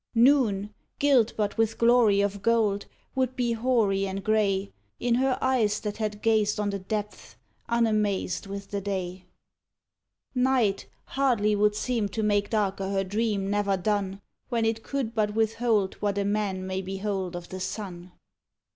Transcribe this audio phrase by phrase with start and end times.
[0.15, 5.79] Noon, gilt but with glory of gold, would be hoary and grey In her eyes
[5.81, 7.35] that had gazed on the depths,
[7.69, 9.25] unamazed with the day.
[10.33, 14.19] Night hardly would seem to make darker her dream never done,
[14.49, 18.11] When it could but withhold what a man may behold of the sun.